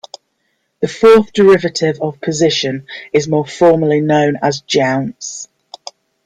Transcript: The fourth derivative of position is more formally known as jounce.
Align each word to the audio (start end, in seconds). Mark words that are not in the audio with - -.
The 0.79 0.87
fourth 0.87 1.31
derivative 1.31 2.01
of 2.01 2.19
position 2.21 2.87
is 3.13 3.27
more 3.27 3.45
formally 3.45 4.01
known 4.01 4.35
as 4.41 4.61
jounce. 4.61 5.47